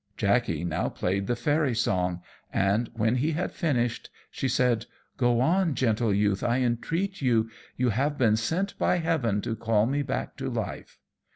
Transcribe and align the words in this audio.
Jackey 0.17 0.63
now 0.63 0.89
played 0.89 1.27
the 1.27 1.35
fairy 1.35 1.75
song; 1.75 2.23
and 2.51 2.89
when 2.95 3.17
he 3.17 3.33
had 3.33 3.51
finished, 3.51 4.09
she 4.31 4.47
said 4.47 4.87
"Go 5.15 5.39
on, 5.41 5.75
gentle 5.75 6.11
Youth, 6.11 6.43
I 6.43 6.57
entreat 6.61 7.21
you. 7.21 7.51
You 7.77 7.89
have 7.89 8.17
been 8.17 8.35
sent 8.35 8.75
by 8.79 8.95
heaven 8.97 9.41
to 9.41 9.55
call 9.55 9.85
me 9.85 10.01
back 10.01 10.37
to 10.37 10.49
life." 10.49 10.97